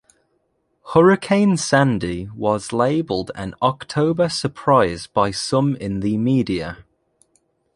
Hurricane 0.95 1.57
Sandy 1.57 2.27
was 2.33 2.73
labelled 2.73 3.29
an 3.35 3.53
October 3.61 4.29
surprise 4.29 5.05
by 5.05 5.29
some 5.29 5.75
in 5.75 5.99
the 5.99 6.17
media. 6.17 6.79